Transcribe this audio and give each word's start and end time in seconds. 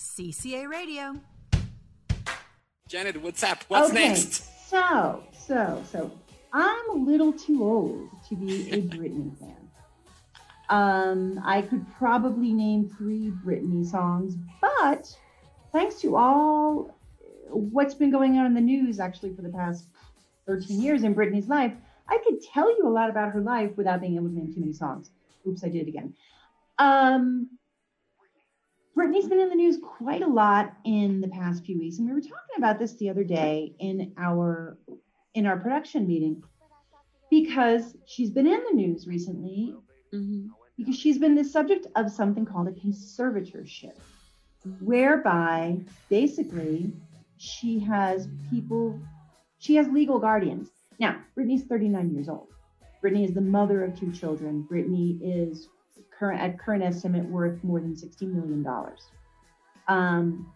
CCA 0.00 0.66
Radio. 0.66 1.14
Janet, 2.88 3.20
what's 3.20 3.42
up? 3.42 3.64
What's 3.68 3.90
okay, 3.90 4.08
next? 4.08 4.68
So, 4.68 5.22
so, 5.46 5.84
so 5.92 6.10
I'm 6.54 6.90
a 6.90 6.94
little 6.94 7.34
too 7.34 7.62
old 7.62 8.08
to 8.28 8.34
be 8.34 8.70
a 8.72 8.80
Britney 8.80 9.38
fan. 9.38 9.56
Um, 10.70 11.40
I 11.44 11.60
could 11.60 11.84
probably 11.98 12.54
name 12.54 12.88
three 12.96 13.30
Britney 13.44 13.84
songs, 13.86 14.36
but 14.62 15.14
thanks 15.70 16.00
to 16.00 16.16
all 16.16 16.96
what's 17.50 17.92
been 17.92 18.10
going 18.10 18.38
on 18.38 18.46
in 18.46 18.54
the 18.54 18.60
news 18.60 19.00
actually 19.00 19.34
for 19.34 19.42
the 19.42 19.50
past 19.50 19.84
13 20.46 20.80
years 20.80 21.04
in 21.04 21.14
Britney's 21.14 21.48
life, 21.48 21.74
I 22.08 22.18
could 22.24 22.42
tell 22.42 22.70
you 22.74 22.88
a 22.88 22.88
lot 22.88 23.10
about 23.10 23.32
her 23.32 23.40
life 23.40 23.76
without 23.76 24.00
being 24.00 24.16
able 24.16 24.28
to 24.28 24.34
name 24.34 24.54
too 24.54 24.60
many 24.60 24.72
songs. 24.72 25.10
Oops, 25.46 25.62
I 25.62 25.68
did 25.68 25.82
it 25.82 25.88
again. 25.88 26.14
Um, 26.78 27.50
Britney's 29.00 29.28
been 29.28 29.40
in 29.40 29.48
the 29.48 29.54
news 29.54 29.78
quite 29.82 30.20
a 30.20 30.28
lot 30.28 30.76
in 30.84 31.22
the 31.22 31.28
past 31.28 31.64
few 31.64 31.78
weeks, 31.78 31.98
and 31.98 32.06
we 32.06 32.12
were 32.12 32.20
talking 32.20 32.56
about 32.58 32.78
this 32.78 32.96
the 32.96 33.08
other 33.08 33.24
day 33.24 33.74
in 33.78 34.12
our 34.18 34.76
in 35.32 35.46
our 35.46 35.56
production 35.56 36.06
meeting 36.06 36.42
because 37.30 37.96
she's 38.04 38.30
been 38.30 38.46
in 38.46 38.62
the 38.68 38.74
news 38.74 39.06
recently 39.06 39.74
mm-hmm. 40.12 40.48
because 40.76 40.96
she's 40.96 41.16
been 41.16 41.34
the 41.34 41.42
subject 41.42 41.86
of 41.96 42.12
something 42.12 42.44
called 42.44 42.68
a 42.68 42.72
conservatorship, 42.72 43.96
whereby 44.80 45.78
basically 46.10 46.92
she 47.38 47.78
has 47.78 48.28
people, 48.50 49.00
she 49.60 49.76
has 49.76 49.88
legal 49.88 50.18
guardians. 50.18 50.68
Now, 50.98 51.22
Britney's 51.34 51.64
39 51.64 52.10
years 52.10 52.28
old. 52.28 52.48
Britney 53.02 53.24
is 53.24 53.32
the 53.32 53.40
mother 53.40 53.82
of 53.82 53.98
two 53.98 54.12
children. 54.12 54.68
Britney 54.70 55.18
is 55.22 55.68
current 56.20 56.40
at 56.40 56.58
current 56.58 56.84
estimate 56.84 57.24
worth 57.24 57.64
more 57.64 57.80
than 57.80 57.96
60 57.96 58.26
million 58.26 58.62
dollars. 58.62 59.00
Um, 59.88 60.52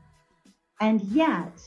and 0.81 1.01
yet, 1.05 1.59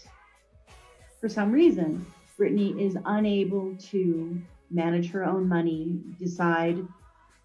for 1.19 1.27
some 1.27 1.51
reason, 1.51 2.05
Britney 2.39 2.79
is 2.79 2.95
unable 3.05 3.75
to 3.89 4.39
manage 4.69 5.09
her 5.09 5.25
own 5.25 5.47
money, 5.49 5.99
decide 6.19 6.77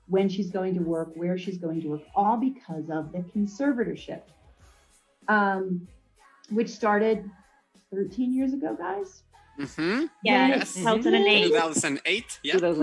when 0.09 0.29
she's 0.29 0.51
going 0.51 0.75
to 0.75 0.81
work, 0.81 1.11
where 1.15 1.39
she's 1.39 1.57
going 1.57 1.81
to 1.81 1.89
work, 1.89 2.03
all 2.15 2.37
because 2.37 2.91
of 2.91 3.13
the 3.13 3.25
conservatorship, 3.35 4.21
um, 5.29 5.89
which 6.51 6.69
started 6.69 7.29
13 7.91 8.35
years 8.35 8.53
ago, 8.53 8.77
guys. 8.79 9.23
Mm-hmm. 9.59 10.07
Yeah, 10.25 10.49
yes. 10.49 10.75
2008. 10.75 11.49
2008. 11.49 12.39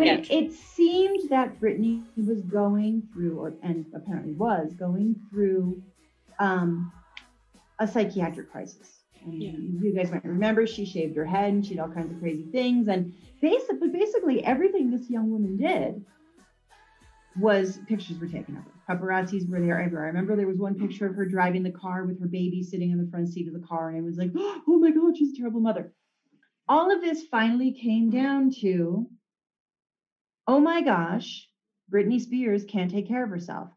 Yeah. 0.06 0.14
It, 0.14 0.46
it 0.46 0.54
seemed 0.54 1.30
that 1.30 1.60
Britney 1.60 2.04
was 2.16 2.42
going 2.42 3.04
through, 3.14 3.40
or 3.40 3.54
and 3.64 3.86
apparently 3.94 4.34
was 4.34 4.74
going 4.74 5.16
through, 5.32 5.82
um, 6.40 6.92
a 7.80 7.88
psychiatric 7.88 8.52
crisis. 8.52 9.00
And 9.24 9.42
yeah. 9.42 9.52
you 9.52 9.94
guys 9.96 10.12
might 10.12 10.24
remember 10.24 10.66
she 10.66 10.86
shaved 10.86 11.16
her 11.18 11.26
head 11.26 11.52
and 11.52 11.66
she 11.66 11.74
did 11.74 11.80
all 11.80 11.90
kinds 11.90 12.12
of 12.12 12.20
crazy 12.20 12.46
things. 12.52 12.88
And 12.88 13.14
basically, 13.42 13.90
basically 13.90 14.44
everything 14.44 14.92
this 14.92 15.10
young 15.10 15.30
woman 15.32 15.58
did 15.58 16.06
was 17.38 17.80
pictures 17.88 18.18
were 18.20 18.28
taken 18.28 18.58
of 18.58 18.64
her. 18.64 18.72
Paparazzis 18.96 19.50
were 19.50 19.60
there 19.60 19.82
everywhere. 19.82 20.06
I 20.06 20.08
remember 20.08 20.36
there 20.36 20.48
was 20.48 20.58
one 20.58 20.76
picture 20.76 21.06
of 21.06 21.16
her 21.16 21.26
driving 21.26 21.64
the 21.64 21.72
car 21.72 22.06
with 22.06 22.20
her 22.22 22.28
baby 22.28 22.64
sitting 22.64 22.92
in 22.92 23.04
the 23.04 23.10
front 23.12 23.30
seat 23.30 23.48
of 23.48 23.54
the 23.54 23.66
car, 23.68 23.90
and 23.90 23.98
it 23.98 24.02
was 24.02 24.18
like, 24.18 24.32
oh 24.36 24.80
my 24.80 24.92
God, 24.92 25.16
she's 25.16 25.34
a 25.34 25.38
terrible 25.38 25.60
mother 25.60 25.94
all 26.70 26.96
of 26.96 27.02
this 27.02 27.24
finally 27.24 27.72
came 27.72 28.12
down 28.12 28.52
to 28.62 29.10
oh 30.48 30.60
my 30.60 30.82
gosh, 30.82 31.48
Britney 31.94 32.20
Spears 32.20 32.66
can't 32.66 32.90
take 32.90 33.08
care 33.08 33.24
of 33.24 33.30
herself, 33.30 33.70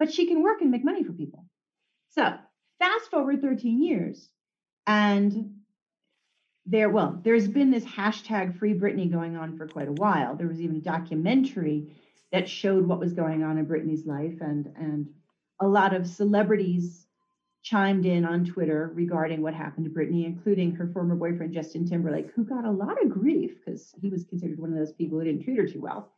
but 0.00 0.12
she 0.12 0.26
can 0.26 0.42
work 0.42 0.60
and 0.62 0.70
make 0.70 0.84
money 0.84 1.04
for 1.04 1.12
people. 1.12 1.44
So 2.08 2.34
fast 2.80 3.10
forward 3.10 3.40
13 3.40 3.82
years, 3.82 4.28
and 4.86 5.60
there, 6.66 6.88
well, 6.88 7.20
there's 7.22 7.46
been 7.46 7.70
this 7.70 7.84
hashtag 7.84 8.58
free 8.58 8.74
Britney 8.74 9.10
going 9.10 9.36
on 9.36 9.56
for 9.56 9.66
quite 9.66 9.88
a 9.88 9.92
while. 9.92 10.34
There 10.34 10.48
was 10.48 10.60
even 10.60 10.76
a 10.76 10.80
documentary 10.80 11.96
that 12.32 12.48
showed 12.48 12.86
what 12.86 13.00
was 13.00 13.12
going 13.12 13.42
on 13.42 13.58
in 13.58 13.66
Britney's 13.66 14.06
life, 14.06 14.40
and 14.40 14.72
and 14.76 15.08
a 15.60 15.68
lot 15.68 15.94
of 15.94 16.06
celebrities 16.06 17.06
chimed 17.62 18.06
in 18.06 18.24
on 18.24 18.44
Twitter 18.44 18.90
regarding 18.94 19.42
what 19.42 19.54
happened 19.54 19.84
to 19.84 19.90
Britney, 19.90 20.24
including 20.24 20.74
her 20.74 20.88
former 20.92 21.14
boyfriend, 21.14 21.52
Justin 21.52 21.86
Timberlake, 21.86 22.30
who 22.34 22.44
got 22.44 22.64
a 22.64 22.70
lot 22.70 23.02
of 23.02 23.10
grief 23.10 23.58
because 23.64 23.94
he 24.00 24.08
was 24.08 24.24
considered 24.24 24.58
one 24.58 24.72
of 24.72 24.78
those 24.78 24.92
people 24.92 25.18
who 25.18 25.24
didn't 25.24 25.44
treat 25.44 25.58
her 25.58 25.66
too 25.66 25.80
well. 25.80 26.10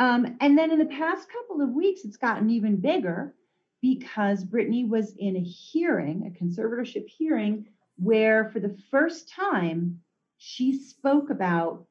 Um, 0.00 0.36
and 0.40 0.56
then 0.56 0.70
in 0.70 0.78
the 0.78 0.86
past 0.86 1.28
couple 1.30 1.62
of 1.62 1.70
weeks, 1.70 2.04
it's 2.04 2.16
gotten 2.16 2.50
even 2.50 2.76
bigger 2.76 3.34
because 3.80 4.44
Britney 4.44 4.88
was 4.88 5.14
in 5.16 5.36
a 5.36 5.40
hearing, 5.40 6.26
a 6.26 6.44
conservatorship 6.44 7.06
hearing, 7.08 7.66
where 7.96 8.50
for 8.50 8.60
the 8.60 8.76
first 8.90 9.28
time 9.28 10.00
she 10.38 10.78
spoke 10.78 11.30
about 11.30 11.84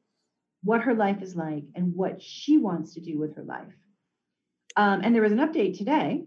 what 0.64 0.82
her 0.82 0.94
life 0.94 1.22
is 1.22 1.36
like 1.36 1.64
and 1.76 1.96
what 1.96 2.22
she 2.22 2.58
wants 2.58 2.94
to 2.94 3.02
do 3.02 3.18
with 3.18 3.36
her 3.36 3.44
life. 3.44 3.74
Um, 4.76 5.02
and 5.04 5.14
there 5.14 5.22
was 5.22 5.32
an 5.32 5.40
update 5.40 5.78
today 5.78 6.26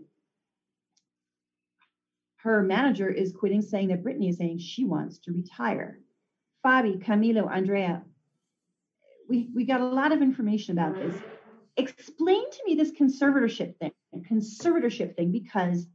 her 2.42 2.62
manager 2.62 3.08
is 3.08 3.32
quitting, 3.32 3.60
saying 3.60 3.88
that 3.88 4.02
Britney 4.02 4.30
is 4.30 4.38
saying 4.38 4.58
she 4.58 4.84
wants 4.84 5.18
to 5.18 5.32
retire. 5.32 6.00
Fabi, 6.64 7.02
Camilo, 7.02 7.50
Andrea, 7.50 8.02
we, 9.28 9.50
we 9.54 9.64
got 9.64 9.80
a 9.80 9.86
lot 9.86 10.12
of 10.12 10.22
information 10.22 10.78
about 10.78 10.94
this. 10.94 11.14
Explain 11.76 12.50
to 12.50 12.58
me 12.66 12.74
this 12.74 12.92
conservatorship 12.92 13.76
thing, 13.76 13.92
conservatorship 14.30 15.16
thing, 15.16 15.32
because 15.32 15.86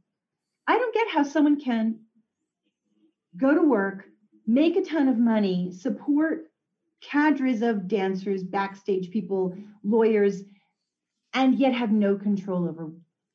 I 0.66 0.78
don't 0.78 0.94
get 0.94 1.08
how 1.08 1.24
someone 1.24 1.60
can 1.60 2.00
go 3.36 3.54
to 3.54 3.62
work, 3.62 4.04
make 4.46 4.76
a 4.76 4.82
ton 4.82 5.08
of 5.08 5.18
money, 5.18 5.72
support 5.72 6.46
cadres 7.00 7.62
of 7.62 7.88
dancers, 7.88 8.42
backstage 8.42 9.10
people, 9.10 9.56
lawyers, 9.84 10.42
and 11.34 11.58
yet 11.58 11.74
have 11.74 11.92
no 11.92 12.16
control 12.16 12.68
over 12.68 12.90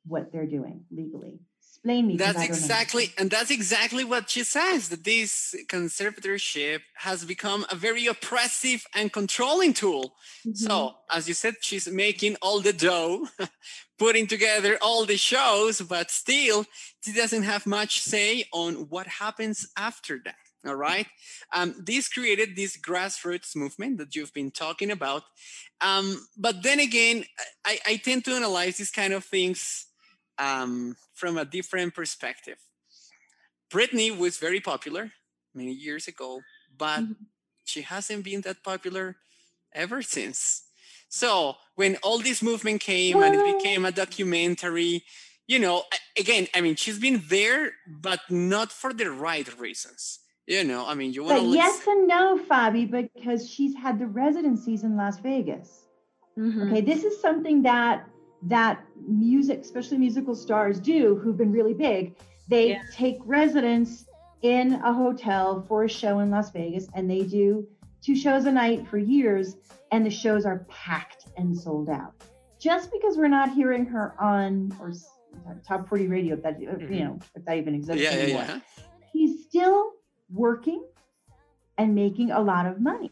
what 0.05 0.31
they're 0.31 0.47
doing 0.47 0.83
legally 0.89 1.39
explain 1.71 2.07
me. 2.07 2.17
That's 2.17 2.43
exactly, 2.43 3.13
and 3.17 3.29
that's 3.31 3.49
exactly 3.49 4.03
what 4.03 4.29
she 4.29 4.43
says. 4.43 4.89
That 4.89 5.03
this 5.03 5.55
conservatorship 5.67 6.81
has 6.95 7.25
become 7.25 7.65
a 7.71 7.75
very 7.75 8.07
oppressive 8.07 8.85
and 8.93 9.11
controlling 9.11 9.73
tool. 9.73 10.15
Mm-hmm. 10.45 10.53
So, 10.53 10.95
as 11.13 11.27
you 11.27 11.33
said, 11.33 11.55
she's 11.61 11.87
making 11.87 12.35
all 12.41 12.59
the 12.59 12.73
dough, 12.73 13.27
putting 13.99 14.27
together 14.27 14.77
all 14.81 15.05
the 15.05 15.17
shows, 15.17 15.81
but 15.81 16.11
still, 16.11 16.65
she 17.01 17.13
doesn't 17.13 17.43
have 17.43 17.65
much 17.65 18.01
say 18.01 18.45
on 18.51 18.89
what 18.89 19.07
happens 19.07 19.67
after 19.77 20.19
that. 20.25 20.35
All 20.67 20.75
right. 20.75 21.07
Um, 21.53 21.73
this 21.79 22.07
created 22.07 22.55
this 22.55 22.77
grassroots 22.77 23.55
movement 23.55 23.97
that 23.97 24.15
you've 24.15 24.33
been 24.33 24.51
talking 24.51 24.91
about. 24.91 25.23
Um, 25.79 26.27
but 26.37 26.61
then 26.61 26.79
again, 26.79 27.23
I, 27.65 27.79
I 27.87 27.95
tend 27.95 28.25
to 28.25 28.35
analyze 28.35 28.77
these 28.77 28.91
kind 28.91 29.13
of 29.13 29.23
things 29.25 29.87
um, 30.37 30.95
from 31.13 31.37
a 31.37 31.45
different 31.45 31.95
perspective. 31.95 32.57
Britney 33.71 34.15
was 34.15 34.37
very 34.37 34.59
popular 34.59 35.11
many 35.53 35.71
years 35.71 36.07
ago, 36.07 36.41
but 36.77 37.01
mm-hmm. 37.01 37.23
she 37.63 37.81
hasn't 37.81 38.23
been 38.23 38.41
that 38.41 38.63
popular 38.63 39.15
ever 39.73 40.01
since. 40.01 40.63
So 41.09 41.55
when 41.75 41.97
all 42.03 42.19
this 42.19 42.41
movement 42.41 42.81
came 42.81 43.17
well, 43.17 43.25
and 43.25 43.35
it 43.35 43.57
became 43.57 43.85
a 43.85 43.91
documentary, 43.91 45.03
you 45.47 45.59
know, 45.59 45.83
again, 46.17 46.47
I 46.55 46.61
mean, 46.61 46.75
she's 46.75 46.99
been 46.99 47.23
there, 47.27 47.73
but 47.87 48.19
not 48.29 48.71
for 48.71 48.93
the 48.93 49.11
right 49.11 49.47
reasons. 49.59 50.19
You 50.47 50.63
know, 50.63 50.85
I 50.85 50.95
mean, 50.95 51.13
you 51.13 51.23
want 51.23 51.39
to. 51.39 51.47
Yes 51.47 51.85
and 51.87 52.07
no, 52.07 52.39
Fabi, 52.49 52.89
because 52.89 53.49
she's 53.49 53.75
had 53.75 53.99
the 53.99 54.07
residencies 54.07 54.83
in 54.83 54.97
Las 54.97 55.19
Vegas. 55.19 55.85
Mm-hmm. 56.37 56.71
Okay, 56.71 56.81
this 56.81 57.03
is 57.03 57.21
something 57.21 57.61
that 57.63 58.07
that 58.43 58.83
music, 59.07 59.61
especially 59.61 59.97
musical 59.97 60.35
stars, 60.35 60.79
do 60.79 61.15
who've 61.15 61.37
been 61.37 61.51
really 61.51 61.73
big. 61.73 62.15
They 62.47 62.71
yeah. 62.71 62.81
take 62.93 63.17
residence 63.25 64.05
in 64.41 64.73
a 64.73 64.93
hotel 64.93 65.63
for 65.67 65.83
a 65.83 65.89
show 65.89 66.19
in 66.19 66.31
Las 66.31 66.51
Vegas 66.51 66.87
and 66.95 67.09
they 67.09 67.21
do 67.21 67.67
two 68.01 68.15
shows 68.15 68.45
a 68.45 68.51
night 68.51 68.87
for 68.87 68.97
years 68.97 69.57
and 69.91 70.05
the 70.05 70.09
shows 70.09 70.45
are 70.45 70.65
packed 70.69 71.27
and 71.37 71.55
sold 71.55 71.89
out. 71.89 72.13
Just 72.59 72.91
because 72.91 73.17
we're 73.17 73.27
not 73.27 73.53
hearing 73.53 73.85
her 73.85 74.15
on 74.19 74.75
or 74.79 74.93
top 75.67 75.87
40 75.87 76.07
radio, 76.07 76.35
if 76.35 76.43
that 76.43 76.59
mm-hmm. 76.59 76.93
you 76.93 77.03
know, 77.03 77.19
if 77.35 77.45
that 77.45 77.57
even 77.57 77.75
exists 77.75 78.01
yeah, 78.01 78.09
anymore. 78.09 78.43
Yeah, 78.47 78.59
yeah. 78.77 78.83
He's 79.11 79.45
still 79.45 79.91
working 80.31 80.83
and 81.77 81.95
making 81.95 82.31
a 82.31 82.39
lot 82.39 82.65
of 82.65 82.79
money. 82.79 83.11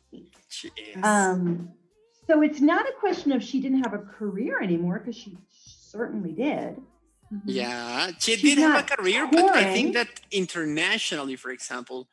She 0.49 0.69
is. 0.95 1.03
Um, 1.03 1.71
so 2.29 2.43
it's 2.43 2.61
not 2.61 2.87
a 2.87 2.91
question 2.99 3.31
of 3.31 3.43
she 3.43 3.59
didn't 3.59 3.83
have 3.83 3.93
a 3.93 3.97
career 3.97 4.61
anymore 4.61 4.99
because 4.99 5.15
she 5.15 5.35
certainly 5.51 6.31
did. 6.31 6.77
Mm-hmm. 7.33 7.49
Yeah, 7.49 8.11
she 8.19 8.35
She's 8.35 8.41
did 8.41 8.57
have 8.59 8.85
a 8.85 8.95
career, 8.95 9.27
touring. 9.27 9.47
but 9.47 9.57
I 9.57 9.73
think 9.73 9.93
that 9.93 10.07
internationally, 10.31 11.35
for 11.35 11.49
example, 11.49 12.07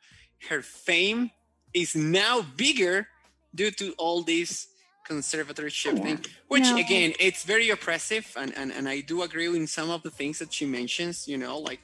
her 0.49 0.61
fame 0.61 1.31
is 1.73 1.95
now 1.95 2.41
bigger 2.55 3.07
due 3.53 3.71
to 3.71 3.93
all 3.99 4.23
this 4.23 4.67
conservatorship 5.07 5.97
yeah. 5.97 6.03
thing, 6.03 6.25
which 6.47 6.63
no. 6.63 6.77
again, 6.77 7.13
it's 7.19 7.43
very 7.43 7.69
oppressive. 7.69 8.25
And, 8.35 8.55
and, 8.57 8.71
and 8.71 8.89
I 8.89 9.01
do 9.01 9.21
agree 9.21 9.47
with 9.47 9.69
some 9.69 9.89
of 9.91 10.01
the 10.01 10.11
things 10.11 10.39
that 10.39 10.51
she 10.51 10.65
mentions, 10.65 11.27
you 11.27 11.37
know, 11.37 11.59
like 11.59 11.79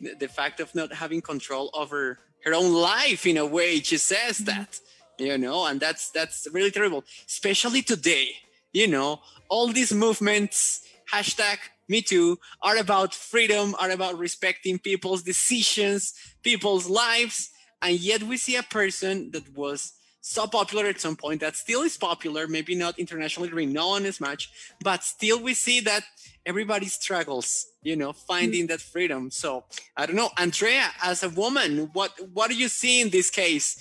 the 0.00 0.28
fact 0.28 0.60
of 0.60 0.74
not 0.74 0.92
having 0.92 1.20
control 1.20 1.70
over 1.74 2.18
her 2.44 2.54
own 2.54 2.72
life 2.72 3.26
in 3.26 3.36
a 3.36 3.46
way 3.46 3.80
she 3.80 3.96
says 3.96 4.38
mm-hmm. 4.38 4.46
that 4.46 4.80
you 5.18 5.38
know 5.38 5.66
and 5.66 5.80
that's 5.80 6.10
that's 6.10 6.46
really 6.52 6.70
terrible. 6.70 7.04
Especially 7.26 7.82
today 7.82 8.28
you 8.72 8.88
know 8.88 9.20
all 9.48 9.68
these 9.68 9.92
movements 9.92 10.86
hashtag 11.12 11.58
me 11.88 12.00
too 12.00 12.38
are 12.62 12.76
about 12.78 13.14
freedom 13.14 13.74
are 13.78 13.90
about 13.90 14.18
respecting 14.18 14.78
people's 14.78 15.22
decisions 15.22 16.14
people's 16.42 16.88
lives. 16.88 17.50
And 17.82 18.00
yet 18.00 18.22
we 18.22 18.38
see 18.38 18.56
a 18.56 18.62
person 18.62 19.30
that 19.32 19.54
was 19.54 19.92
so 20.20 20.46
popular 20.46 20.86
at 20.86 20.98
some 20.98 21.16
point 21.16 21.40
that 21.42 21.54
still 21.54 21.82
is 21.82 21.98
popular 21.98 22.48
maybe 22.48 22.74
not 22.74 22.98
internationally 22.98 23.50
renowned 23.50 24.06
as 24.06 24.22
much 24.22 24.50
but 24.82 25.04
still 25.04 25.38
we 25.38 25.52
see 25.52 25.80
that 25.80 26.02
everybody 26.46 26.86
struggles 26.86 27.66
you 27.82 27.94
know 27.94 28.10
finding 28.12 28.66
that 28.68 28.80
freedom. 28.80 29.30
So 29.30 29.64
i 29.96 30.06
don't 30.06 30.16
know. 30.16 30.30
Andrea 30.38 30.86
as 31.02 31.22
a 31.22 31.28
woman 31.28 31.90
what 31.92 32.12
what 32.32 32.50
do 32.50 32.56
you 32.56 32.68
see 32.68 33.02
in 33.02 33.10
this 33.10 33.28
case 33.28 33.76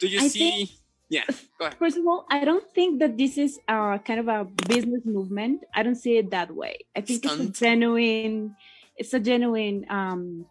do 0.00 0.08
you 0.08 0.20
I 0.20 0.28
see 0.28 0.66
think, 0.66 0.70
yeah 1.08 1.24
first 1.78 1.98
of 1.98 2.06
all 2.06 2.24
i 2.30 2.44
don't 2.44 2.66
think 2.74 3.00
that 3.00 3.18
this 3.18 3.36
is 3.36 3.58
uh, 3.68 3.98
kind 3.98 4.20
of 4.20 4.28
a 4.28 4.44
business 4.66 5.04
movement 5.04 5.62
i 5.74 5.82
don't 5.82 5.96
see 5.96 6.16
it 6.16 6.30
that 6.30 6.50
way 6.54 6.78
i 6.96 7.00
think 7.00 7.24
Stunt. 7.24 7.40
it's 7.40 7.60
a 7.60 7.64
genuine 7.64 8.56
it's 8.96 9.14
a 9.14 9.20
genuine 9.20 9.86
um, 9.88 10.46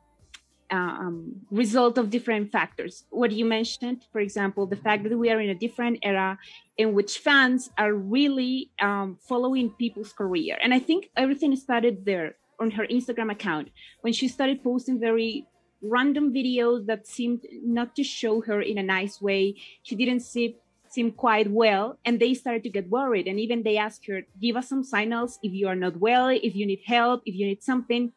um, 0.72 1.36
result 1.51 1.98
of 1.98 2.10
different 2.10 2.51
factors. 2.51 3.06
What 3.10 3.31
you 3.31 3.46
mentioned, 3.46 4.06
for 4.12 4.19
example, 4.19 4.66
the 4.66 4.75
fact 4.75 5.04
that 5.04 5.18
we 5.18 5.30
are 5.30 5.40
in 5.40 5.50
a 5.50 5.56
different 5.56 6.00
era 6.04 6.38
in 6.78 6.94
which 6.94 7.19
fans 7.19 7.69
are 7.78 7.94
really 7.94 8.72
um, 8.81 9.18
following 9.28 9.69
people's 9.72 10.13
career. 10.13 10.57
And 10.62 10.74
I 10.74 10.80
think 10.80 11.10
everything 11.16 11.56
started 11.56 12.06
there 12.06 12.36
on 12.60 12.72
her 12.72 12.86
Instagram 12.88 13.31
account 13.31 13.69
when 14.02 14.13
she 14.13 14.28
started 14.28 14.63
posting 14.63 15.00
very 15.00 15.45
random 15.81 16.34
videos 16.34 16.86
that 16.88 17.08
seemed 17.08 17.46
not 17.64 17.96
to 17.96 18.04
show 18.04 18.42
her 18.42 18.62
in 18.62 18.78
a 18.78 18.84
nice 18.84 19.22
way. 19.22 19.56
She 19.84 19.96
didn't 19.96 20.22
see 20.22 20.58
seem 20.90 21.12
quite 21.12 21.52
well 21.52 22.00
and 22.04 22.20
they 22.20 22.34
started 22.34 22.64
to 22.64 22.70
get 22.70 22.90
worried 22.90 23.28
and 23.28 23.40
even 23.40 23.62
they 23.62 23.78
asked 23.78 24.08
her 24.08 24.24
give 24.42 24.56
us 24.56 24.68
some 24.68 24.84
signals 24.84 25.38
if 25.44 25.54
you 25.54 25.68
are 25.68 25.76
not 25.76 25.96
well 25.98 26.30
if 26.30 26.56
you 26.56 26.66
need 26.66 26.81
help 26.84 27.22
if 27.28 27.36
you 27.36 27.46
need 27.46 27.62
something 27.62 28.12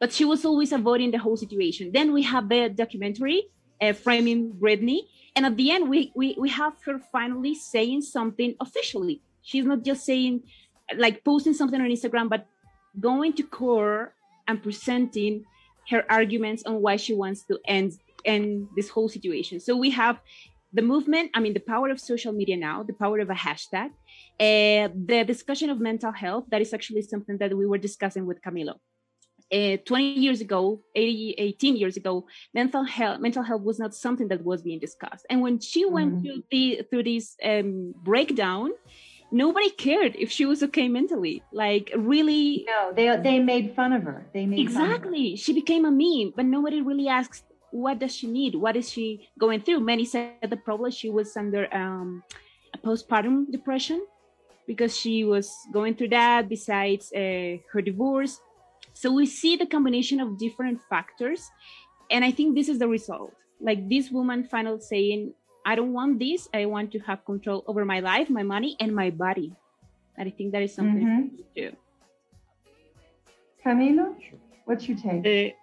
but 0.00 0.12
she 0.12 0.24
was 0.24 0.44
always 0.44 0.72
avoiding 0.72 1.10
the 1.10 1.18
whole 1.18 1.36
situation. 1.36 1.92
Then 1.92 2.12
we 2.12 2.22
have 2.22 2.48
the 2.48 2.68
documentary 2.68 3.44
uh, 3.80 3.92
framing 3.92 4.52
Britney, 4.52 5.00
and 5.36 5.46
at 5.46 5.56
the 5.56 5.70
end 5.70 5.88
we, 5.88 6.12
we 6.14 6.36
we 6.38 6.48
have 6.50 6.74
her 6.84 6.98
finally 7.12 7.54
saying 7.54 8.02
something 8.02 8.54
officially. 8.60 9.20
She's 9.42 9.64
not 9.64 9.82
just 9.82 10.04
saying 10.04 10.42
like 10.96 11.24
posting 11.24 11.54
something 11.54 11.80
on 11.80 11.88
Instagram, 11.88 12.28
but 12.28 12.46
going 13.00 13.32
to 13.34 13.42
court 13.42 14.14
and 14.46 14.62
presenting 14.62 15.44
her 15.90 16.04
arguments 16.10 16.62
on 16.64 16.80
why 16.80 16.96
she 16.96 17.14
wants 17.14 17.42
to 17.44 17.58
end 17.66 17.92
end 18.24 18.68
this 18.76 18.88
whole 18.88 19.08
situation. 19.08 19.60
So 19.60 19.76
we 19.76 19.90
have 19.90 20.18
the 20.72 20.82
movement, 20.82 21.30
I 21.34 21.40
mean, 21.40 21.54
the 21.54 21.60
power 21.60 21.88
of 21.90 22.00
social 22.00 22.32
media 22.32 22.56
now, 22.56 22.82
the 22.82 22.94
power 22.94 23.18
of 23.20 23.30
a 23.30 23.34
hashtag, 23.34 23.90
uh, 24.40 24.88
the 25.12 25.24
discussion 25.26 25.70
of 25.70 25.78
mental 25.78 26.10
health. 26.10 26.46
That 26.50 26.60
is 26.60 26.72
actually 26.74 27.02
something 27.02 27.38
that 27.38 27.56
we 27.56 27.66
were 27.66 27.78
discussing 27.78 28.26
with 28.26 28.42
Camilo 28.42 28.76
uh, 29.52 29.76
20 29.84 30.04
years 30.18 30.40
ago 30.40 30.82
80, 30.94 31.34
18 31.38 31.76
years 31.76 31.96
ago 31.96 32.26
mental 32.54 32.84
health 32.84 33.20
mental 33.20 33.42
health 33.42 33.62
was 33.62 33.78
not 33.78 33.94
something 33.94 34.28
that 34.28 34.42
was 34.42 34.62
being 34.62 34.78
discussed 34.78 35.26
and 35.30 35.40
when 35.42 35.60
she 35.60 35.84
mm-hmm. 35.84 35.94
went 35.94 36.22
through 36.22 36.42
the 36.50 36.82
through 36.90 37.02
this 37.02 37.36
um, 37.44 37.94
breakdown 38.02 38.70
nobody 39.34 39.68
cared 39.70 40.14
if 40.16 40.30
she 40.30 40.46
was 40.46 40.62
okay 40.62 40.88
mentally. 40.88 41.42
Like 41.52 41.90
really 41.96 42.64
no 42.66 42.92
they 42.94 43.06
they 43.16 43.38
made 43.40 43.74
fun 43.74 43.92
of 43.92 44.04
her. 44.04 44.24
They 44.32 44.46
made 44.46 44.60
exactly. 44.60 45.36
She 45.36 45.52
became 45.52 45.84
a 45.84 45.90
meme 45.90 46.32
but 46.36 46.46
nobody 46.46 46.80
really 46.80 47.08
asks 47.08 47.42
what 47.74 47.98
does 47.98 48.14
she 48.14 48.28
need? 48.28 48.54
What 48.54 48.76
is 48.76 48.88
she 48.88 49.28
going 49.36 49.60
through? 49.60 49.80
Many 49.80 50.04
said 50.04 50.46
the 50.48 50.56
problem 50.56 50.92
she 50.92 51.10
was 51.10 51.36
under 51.36 51.66
um, 51.74 52.22
a 52.72 52.78
postpartum 52.78 53.50
depression 53.50 54.06
because 54.68 54.96
she 54.96 55.24
was 55.24 55.50
going 55.72 55.96
through 55.96 56.10
that 56.10 56.48
besides 56.48 57.12
uh, 57.12 57.58
her 57.72 57.82
divorce. 57.82 58.38
So 58.94 59.10
we 59.10 59.26
see 59.26 59.56
the 59.56 59.66
combination 59.66 60.20
of 60.20 60.38
different 60.38 60.80
factors. 60.88 61.42
And 62.12 62.24
I 62.24 62.30
think 62.30 62.54
this 62.54 62.68
is 62.68 62.78
the 62.78 62.86
result. 62.86 63.34
Like 63.60 63.88
this 63.88 64.08
woman 64.08 64.44
finally 64.44 64.80
saying, 64.80 65.34
I 65.64 65.74
don't 65.74 65.92
want 65.92 66.18
this. 66.18 66.48
I 66.52 66.66
want 66.66 66.92
to 66.92 66.98
have 67.00 67.24
control 67.24 67.64
over 67.66 67.84
my 67.84 68.00
life, 68.00 68.28
my 68.28 68.42
money, 68.42 68.76
and 68.80 68.94
my 68.94 69.10
body. 69.10 69.52
And 70.16 70.28
I 70.28 70.30
think 70.30 70.52
that 70.52 70.62
is 70.62 70.74
something 70.74 71.06
mm-hmm. 71.06 71.36
to 71.36 71.70
do. 71.70 71.76
Camilo, 73.64 74.14
what's 74.66 74.86
your 74.86 74.98
take? 74.98 75.24
Uh, 75.24 75.54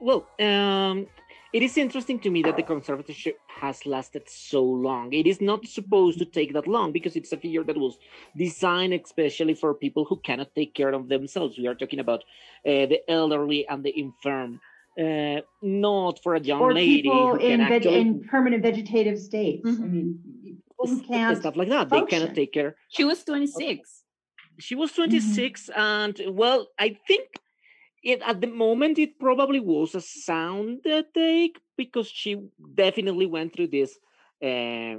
well, 0.00 0.26
um, 0.40 1.06
it 1.52 1.62
is 1.62 1.78
interesting 1.78 2.18
to 2.20 2.30
me 2.30 2.42
that 2.42 2.56
the 2.56 2.62
conservatorship 2.62 3.34
has 3.48 3.86
lasted 3.86 4.28
so 4.28 4.62
long. 4.62 5.12
It 5.12 5.26
is 5.26 5.40
not 5.40 5.66
supposed 5.66 6.18
to 6.18 6.24
take 6.24 6.52
that 6.52 6.66
long 6.66 6.92
because 6.92 7.16
it's 7.16 7.32
a 7.32 7.36
figure 7.36 7.64
that 7.64 7.76
was 7.76 7.98
designed 8.36 8.92
especially 8.92 9.54
for 9.54 9.72
people 9.72 10.04
who 10.04 10.16
cannot 10.16 10.54
take 10.54 10.74
care 10.74 10.92
of 10.92 11.08
themselves. 11.08 11.56
We 11.56 11.66
are 11.66 11.74
talking 11.74 12.00
about 12.00 12.24
uh, 12.66 12.84
the 12.92 13.00
elderly 13.08 13.66
and 13.68 13.84
the 13.84 13.98
infirm. 13.98 14.60
Uh, 14.98 15.42
not 15.60 16.22
for 16.22 16.36
a 16.36 16.40
young 16.40 16.58
or 16.58 16.72
lady 16.72 17.02
people 17.02 17.36
in, 17.36 17.60
actually... 17.60 18.00
in 18.00 18.24
permanent 18.24 18.62
vegetative 18.62 19.18
states. 19.18 19.68
Mm-hmm. 19.68 19.82
I 19.82 19.86
mean, 19.86 20.18
people 20.42 21.00
can't 21.06 21.36
stuff 21.38 21.54
like 21.54 21.68
that. 21.68 21.90
Function. 21.90 22.06
They 22.06 22.10
cannot 22.10 22.34
take 22.34 22.52
care. 22.52 22.76
She 22.88 23.04
was 23.04 23.22
26. 23.24 24.04
She 24.58 24.74
was 24.74 24.92
26, 24.92 25.68
mm-hmm. 25.68 25.78
and 25.78 26.20
well, 26.34 26.68
I 26.78 26.96
think 27.06 27.28
it, 28.06 28.22
at 28.24 28.40
the 28.40 28.46
moment 28.46 28.98
it 28.98 29.18
probably 29.18 29.60
was 29.60 29.94
a 29.94 30.00
sound 30.00 30.80
take 31.14 31.60
because 31.76 32.08
she 32.08 32.36
definitely 32.74 33.26
went 33.26 33.52
through 33.54 33.66
this 33.66 33.98
uh, 34.42 34.94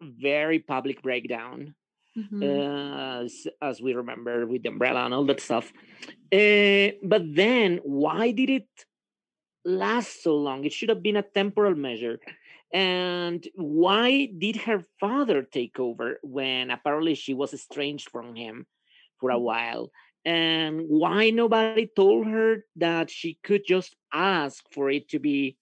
very 0.00 0.60
public 0.60 1.02
breakdown 1.02 1.74
mm-hmm. 2.16 2.42
uh, 2.42 3.24
as, 3.24 3.46
as, 3.60 3.82
we 3.82 3.92
remember 3.92 4.46
with 4.46 4.62
the 4.62 4.68
umbrella 4.68 5.04
and 5.04 5.12
all 5.12 5.24
that 5.24 5.40
stuff 5.40 5.72
uh, 6.32 6.94
but 7.02 7.22
then 7.34 7.80
why 7.82 8.30
did 8.30 8.50
it 8.50 8.68
last 9.64 10.22
so 10.22 10.36
long. 10.36 10.64
It 10.64 10.72
should 10.72 10.88
have 10.88 11.02
been 11.02 11.16
a 11.16 11.22
temporal 11.22 11.74
measure. 11.74 12.18
And 12.72 13.46
why 13.54 14.26
did 14.26 14.56
her 14.56 14.84
father 15.00 15.42
take 15.42 15.80
over 15.80 16.20
when 16.22 16.70
apparently 16.70 17.14
she 17.14 17.34
was 17.34 17.54
estranged 17.54 18.10
from 18.10 18.34
him 18.34 18.66
for 19.20 19.30
a 19.30 19.34
mm-hmm. 19.34 19.44
while? 19.44 19.90
And 20.24 20.82
why 20.88 21.30
nobody 21.30 21.86
told 21.86 22.26
her 22.26 22.64
that 22.76 23.10
she 23.10 23.38
could 23.42 23.62
just 23.66 23.96
ask 24.12 24.64
for 24.72 24.90
it 24.90 25.08
to 25.10 25.18
be 25.18 25.56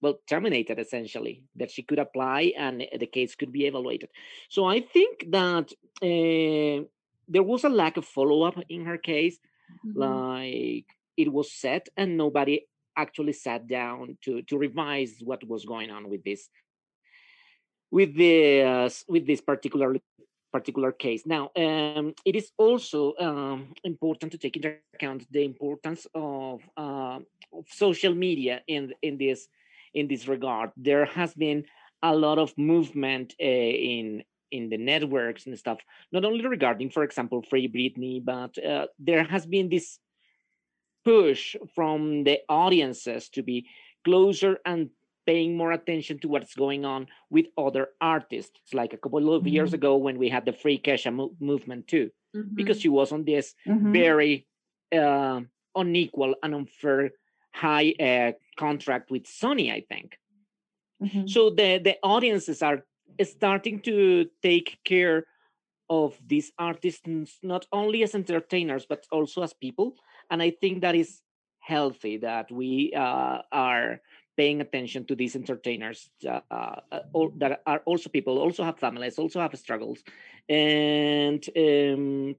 well 0.00 0.18
terminated 0.28 0.78
essentially 0.78 1.42
that 1.56 1.70
she 1.70 1.82
could 1.82 1.98
apply 1.98 2.52
and 2.56 2.86
the 2.98 3.06
case 3.06 3.34
could 3.34 3.52
be 3.52 3.66
evaluated? 3.66 4.08
So 4.48 4.64
i 4.64 4.80
think 4.80 5.26
that 5.30 5.72
uh, 6.02 6.86
there 7.28 7.42
was 7.42 7.64
a 7.64 7.68
lack 7.68 7.96
of 7.96 8.06
follow-up 8.06 8.58
in 8.68 8.86
her 8.86 8.98
case. 8.98 9.38
Mm-hmm. 9.84 9.98
like 9.98 10.86
it 11.16 11.32
was 11.32 11.50
set 11.50 11.88
and 11.96 12.16
nobody 12.16 12.66
actually 12.96 13.32
sat 13.32 13.66
down 13.66 14.16
to 14.24 14.42
to 14.42 14.58
revise 14.58 15.14
what 15.22 15.46
was 15.46 15.64
going 15.64 15.90
on 15.90 16.08
with 16.08 16.22
this 16.24 16.48
with 17.90 18.16
this 18.16 19.04
with 19.08 19.26
this 19.26 19.40
particular 19.40 19.96
particular 20.52 20.92
case. 20.92 21.26
Now, 21.26 21.50
um, 21.56 22.14
it 22.24 22.34
is 22.34 22.50
also 22.56 23.14
um, 23.20 23.74
important 23.84 24.32
to 24.32 24.38
take 24.38 24.56
into 24.56 24.76
account 24.94 25.26
the 25.30 25.44
importance 25.44 26.06
of, 26.14 26.62
uh, 26.76 27.18
of, 27.52 27.64
social 27.68 28.14
media 28.14 28.62
in 28.66 28.94
in 29.02 29.18
this 29.18 29.48
in 29.92 30.08
this 30.08 30.28
regard. 30.28 30.70
There 30.76 31.04
has 31.04 31.34
been 31.34 31.64
a 32.02 32.14
lot 32.14 32.38
of 32.38 32.56
movement 32.56 33.34
uh, 33.40 33.44
in 33.44 34.22
in 34.52 34.70
the 34.70 34.78
networks 34.78 35.46
and 35.46 35.58
stuff, 35.58 35.78
not 36.12 36.24
only 36.24 36.46
regarding, 36.46 36.90
for 36.90 37.02
example, 37.02 37.42
Free 37.50 37.68
Britney, 37.68 38.24
but 38.24 38.52
uh, 38.64 38.86
there 38.98 39.24
has 39.24 39.44
been 39.44 39.68
this 39.68 39.98
push 41.06 41.54
from 41.72 42.24
the 42.24 42.40
audiences 42.48 43.28
to 43.28 43.40
be 43.40 43.68
closer 44.04 44.58
and 44.66 44.90
paying 45.24 45.56
more 45.56 45.70
attention 45.70 46.18
to 46.18 46.28
what's 46.28 46.54
going 46.56 46.84
on 46.84 47.06
with 47.30 47.46
other 47.56 47.84
artists. 48.00 48.58
it's 48.62 48.74
like 48.74 48.92
a 48.92 48.96
couple 48.96 49.32
of 49.32 49.42
mm-hmm. 49.42 49.54
years 49.56 49.72
ago 49.72 49.96
when 49.96 50.18
we 50.18 50.28
had 50.28 50.44
the 50.44 50.52
Free 50.52 50.80
Kesha 50.86 51.12
mo- 51.12 51.34
movement 51.38 51.86
too, 51.86 52.10
mm-hmm. 52.34 52.54
because 52.54 52.80
she 52.80 52.88
was 52.88 53.12
on 53.12 53.24
this 53.24 53.54
mm-hmm. 53.66 53.92
very 53.92 54.46
uh, 54.92 55.40
unequal 55.76 56.34
and 56.42 56.54
unfair 56.54 57.10
high 57.52 57.94
uh, 58.00 58.32
contract 58.58 59.10
with 59.10 59.24
Sony, 59.24 59.72
I 59.72 59.82
think. 59.88 60.18
Mm-hmm. 61.02 61.26
So 61.26 61.50
the 61.50 61.78
the 61.88 61.96
audiences 62.02 62.62
are 62.62 62.78
starting 63.22 63.80
to 63.82 64.26
take 64.42 64.78
care 64.84 65.26
of 65.88 66.18
these 66.26 66.50
artists 66.58 67.38
not 67.42 67.64
only 67.70 68.02
as 68.02 68.14
entertainers 68.14 68.86
but 68.88 69.06
also 69.12 69.42
as 69.42 69.52
people, 69.52 69.94
and 70.30 70.42
I 70.42 70.50
think 70.50 70.82
that 70.82 70.94
is 70.94 71.20
healthy 71.60 72.18
that 72.18 72.50
we 72.50 72.92
uh, 72.94 73.38
are 73.52 74.00
paying 74.36 74.60
attention 74.60 75.04
to 75.06 75.14
these 75.14 75.34
entertainers 75.34 76.10
uh, 76.28 76.40
uh, 76.50 76.80
that 77.38 77.62
are 77.66 77.82
also 77.86 78.08
people, 78.10 78.38
also 78.38 78.62
have 78.64 78.78
families, 78.78 79.18
also 79.18 79.40
have 79.40 79.56
struggles, 79.58 80.04
and 80.48 81.44
um, 81.56 82.36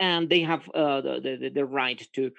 and 0.00 0.28
they 0.30 0.40
have 0.40 0.68
uh, 0.70 1.00
the, 1.00 1.38
the, 1.40 1.48
the 1.48 1.64
right 1.64 2.06
to, 2.12 2.30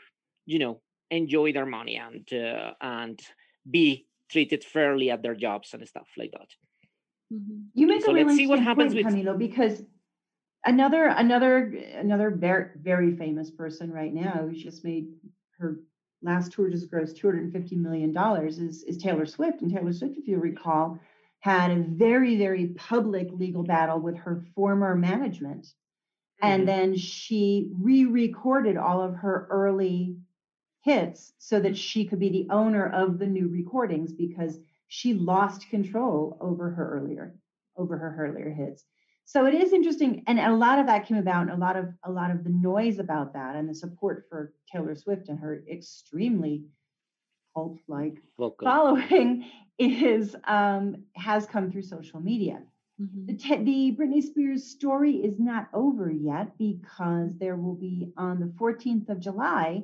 you 0.45 0.59
know, 0.59 0.81
enjoy 1.11 1.51
their 1.51 1.65
money 1.65 1.97
and 1.97 2.31
uh, 2.33 2.71
and 2.79 3.19
be 3.69 4.07
treated 4.29 4.63
fairly 4.63 5.11
at 5.11 5.21
their 5.21 5.35
jobs 5.35 5.73
and 5.73 5.85
stuff 5.87 6.07
like 6.17 6.31
that. 6.31 6.49
Mm-hmm. 7.33 7.59
You 7.73 7.87
make 7.87 8.03
so 8.03 8.11
a 8.11 8.13
really 8.13 8.27
let's 8.27 8.37
see 8.37 8.47
what 8.47 8.59
happens 8.59 8.93
point, 8.93 9.05
with 9.05 9.13
Camilo, 9.13 9.37
because 9.37 9.83
another 10.65 11.05
another 11.05 11.73
another 11.95 12.31
very 12.31 12.67
very 12.81 13.15
famous 13.15 13.49
person 13.51 13.91
right 13.91 14.13
now 14.13 14.47
who's 14.47 14.61
just 14.61 14.83
made 14.83 15.07
her 15.57 15.79
last 16.21 16.51
tour 16.51 16.69
just 16.69 16.91
grossed 16.91 17.17
250 17.17 17.75
million 17.75 18.11
dollars 18.11 18.59
is 18.59 18.83
is 18.83 18.97
Taylor 18.97 19.25
Swift. 19.25 19.61
And 19.61 19.71
Taylor 19.71 19.93
Swift 19.93 20.17
if 20.17 20.27
you 20.27 20.39
recall 20.39 20.99
had 21.39 21.71
a 21.71 21.83
very 21.83 22.37
very 22.37 22.67
public 22.67 23.27
legal 23.31 23.63
battle 23.63 23.99
with 23.99 24.17
her 24.17 24.43
former 24.55 24.95
management. 24.95 25.65
Mm-hmm. 26.41 26.53
and 26.53 26.67
then 26.67 26.95
she 26.95 27.69
re-recorded 27.81 28.77
all 28.77 29.01
of 29.01 29.15
her 29.15 29.47
early 29.49 30.15
hits 30.81 31.33
so 31.37 31.59
that 31.59 31.75
she 31.75 32.05
could 32.05 32.19
be 32.19 32.29
the 32.29 32.47
owner 32.49 32.89
of 32.89 33.19
the 33.19 33.27
new 33.27 33.49
recordings 33.49 34.13
because 34.13 34.57
she 34.87 35.13
lost 35.13 35.69
control 35.69 36.37
over 36.39 36.69
her 36.69 36.97
earlier 36.97 37.35
over 37.75 37.97
her 37.97 38.15
earlier 38.19 38.49
hits 38.49 38.85
so 39.29 39.45
it 39.45 39.53
is 39.53 39.73
interesting 39.73 40.23
and 40.25 40.39
a 40.39 40.51
lot 40.51 40.79
of 40.79 40.87
that 40.87 41.05
came 41.05 41.17
about 41.17 41.43
and 41.43 41.51
a 41.51 41.55
lot 41.55 41.75
of 41.75 41.85
a 42.03 42.11
lot 42.11 42.31
of 42.31 42.43
the 42.43 42.49
noise 42.49 42.97
about 42.97 43.31
that 43.33 43.55
and 43.55 43.69
the 43.69 43.75
support 43.75 44.25
for 44.27 44.53
taylor 44.71 44.95
swift 44.95 45.29
and 45.29 45.39
her 45.39 45.63
extremely 45.71 46.63
cult 47.55 47.77
like 47.87 48.15
following 48.61 49.45
is 49.77 50.35
um, 50.45 51.03
has 51.15 51.45
come 51.45 51.71
through 51.71 51.83
social 51.83 52.19
media. 52.19 52.61
Mm-hmm. 52.99 53.27
the, 53.27 53.33
te- 53.33 53.63
the 53.63 53.95
britney 53.97 54.21
spears 54.21 54.65
story 54.65 55.17
is 55.17 55.39
not 55.39 55.69
over 55.73 56.11
yet 56.11 56.57
because 56.57 57.37
there 57.37 57.55
will 57.55 57.75
be 57.75 58.11
on 58.17 58.39
the 58.39 58.51
14th 58.59 59.09
of 59.09 59.19
july 59.19 59.83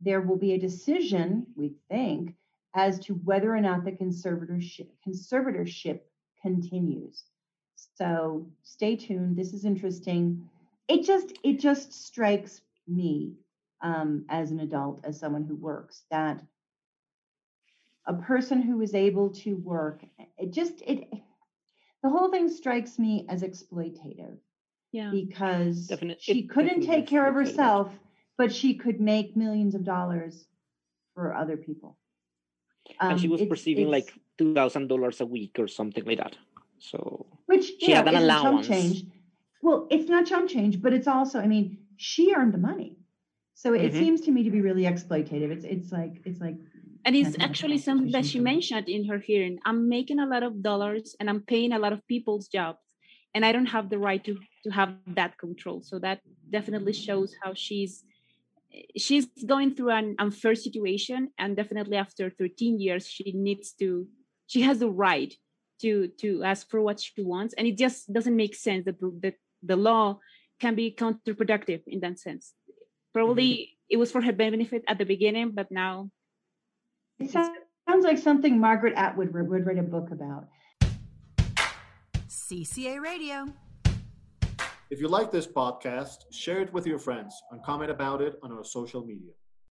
there 0.00 0.20
will 0.20 0.38
be 0.38 0.52
a 0.52 0.58
decision 0.58 1.46
we 1.56 1.74
think 1.90 2.34
as 2.74 2.98
to 3.00 3.14
whether 3.14 3.54
or 3.54 3.60
not 3.60 3.84
the 3.84 3.92
conservatorship 3.92 4.88
conservatorship 5.06 6.00
continues 6.40 7.24
so 7.96 8.46
stay 8.62 8.96
tuned. 8.96 9.36
This 9.36 9.52
is 9.52 9.64
interesting. 9.64 10.48
It 10.88 11.04
just 11.04 11.32
it 11.42 11.60
just 11.60 11.92
strikes 11.92 12.60
me 12.86 13.34
um, 13.82 14.24
as 14.28 14.50
an 14.50 14.60
adult, 14.60 15.00
as 15.04 15.18
someone 15.18 15.44
who 15.44 15.56
works, 15.56 16.02
that 16.10 16.42
a 18.06 18.14
person 18.14 18.60
who 18.60 18.80
is 18.80 18.94
able 18.94 19.30
to 19.30 19.56
work, 19.56 20.04
it 20.38 20.52
just 20.52 20.82
it 20.82 21.08
the 22.02 22.10
whole 22.10 22.30
thing 22.30 22.48
strikes 22.48 22.98
me 22.98 23.26
as 23.28 23.42
exploitative. 23.42 24.36
Yeah. 24.92 25.10
Because 25.10 25.88
Definite, 25.88 26.20
she 26.20 26.46
couldn't 26.46 26.82
take 26.82 27.06
care 27.06 27.26
of 27.26 27.34
herself, 27.34 27.90
but 28.38 28.54
she 28.54 28.74
could 28.74 29.00
make 29.00 29.36
millions 29.36 29.74
of 29.74 29.84
dollars 29.84 30.46
for 31.14 31.34
other 31.34 31.56
people. 31.56 31.96
Um, 33.00 33.12
and 33.12 33.20
she 33.20 33.26
um, 33.26 33.32
was 33.32 33.42
perceiving 33.42 33.90
like 33.90 34.12
two 34.38 34.54
thousand 34.54 34.88
dollars 34.88 35.20
a 35.20 35.26
week 35.26 35.58
or 35.58 35.66
something 35.66 36.04
like 36.04 36.18
that. 36.18 36.36
So 36.78 37.26
which 37.46 37.72
she 37.80 37.88
know, 37.88 37.96
had 37.96 38.08
an 38.08 38.16
allowance. 38.16 38.66
change. 38.66 39.04
Well, 39.62 39.86
it's 39.90 40.08
not 40.08 40.26
chump 40.26 40.50
change, 40.50 40.82
but 40.82 40.92
it's 40.92 41.06
also, 41.06 41.40
I 41.40 41.46
mean, 41.46 41.78
she 41.96 42.34
earned 42.34 42.52
the 42.52 42.58
money. 42.58 42.98
So 43.54 43.72
mm-hmm. 43.72 43.84
it 43.86 43.92
seems 43.92 44.20
to 44.22 44.30
me 44.30 44.42
to 44.44 44.50
be 44.50 44.60
really 44.60 44.82
exploitative. 44.82 45.50
It's 45.50 45.64
it's 45.64 45.92
like 45.92 46.20
it's 46.24 46.40
like 46.40 46.56
and 47.04 47.14
it's 47.14 47.36
actually 47.38 47.78
something 47.78 48.12
that 48.12 48.24
she 48.24 48.40
mentioned 48.40 48.88
in 48.88 49.06
her 49.06 49.18
hearing. 49.18 49.58
I'm 49.64 49.88
making 49.88 50.18
a 50.18 50.26
lot 50.26 50.42
of 50.42 50.62
dollars 50.62 51.14
and 51.20 51.28
I'm 51.30 51.42
paying 51.42 51.72
a 51.72 51.78
lot 51.78 51.92
of 51.92 52.06
people's 52.08 52.48
jobs 52.48 52.78
and 53.34 53.44
I 53.44 53.52
don't 53.52 53.66
have 53.66 53.90
the 53.90 53.98
right 53.98 54.22
to 54.24 54.38
to 54.64 54.70
have 54.70 54.94
that 55.14 55.38
control. 55.38 55.82
So 55.82 55.98
that 56.00 56.20
definitely 56.50 56.92
shows 56.92 57.34
how 57.42 57.54
she's 57.54 58.04
she's 58.96 59.26
going 59.46 59.74
through 59.74 59.90
an 59.90 60.16
unfair 60.18 60.54
situation 60.54 61.30
and 61.38 61.56
definitely 61.56 61.96
after 61.96 62.28
13 62.28 62.80
years 62.80 63.06
she 63.06 63.30
needs 63.32 63.72
to 63.78 64.08
she 64.46 64.62
has 64.62 64.80
the 64.80 64.90
right 64.90 65.32
to 65.80 66.08
to 66.20 66.42
ask 66.42 66.68
for 66.70 66.80
what 66.80 67.00
she 67.00 67.22
wants 67.22 67.54
and 67.54 67.66
it 67.66 67.76
just 67.76 68.12
doesn't 68.12 68.36
make 68.36 68.54
sense. 68.54 68.84
That 68.84 69.00
the, 69.00 69.34
the 69.62 69.76
law 69.76 70.20
can 70.60 70.74
be 70.74 70.94
counterproductive 70.96 71.82
in 71.86 72.00
that 72.00 72.18
sense. 72.18 72.54
Probably 73.12 73.50
mm-hmm. 73.50 73.90
it 73.90 73.96
was 73.96 74.10
for 74.10 74.20
her 74.20 74.32
benefit 74.32 74.84
at 74.88 74.98
the 74.98 75.04
beginning 75.04 75.52
but 75.52 75.70
now 75.70 76.10
it 77.18 77.30
sounds 77.30 78.04
like 78.04 78.18
something 78.18 78.58
margaret 78.58 78.94
atwood 78.96 79.32
would 79.32 79.66
write 79.66 79.78
a 79.78 79.82
book 79.82 80.10
about. 80.10 80.48
Cca 82.28 83.00
radio. 83.00 83.46
If 84.90 85.00
you 85.00 85.08
like 85.08 85.30
this 85.32 85.46
podcast 85.46 86.24
share 86.30 86.60
it 86.60 86.72
with 86.72 86.86
your 86.86 86.98
friends 86.98 87.34
and 87.50 87.62
comment 87.62 87.90
about 87.90 88.20
it 88.20 88.38
on 88.42 88.52
our 88.52 88.64
social 88.64 89.04
media 89.04 89.32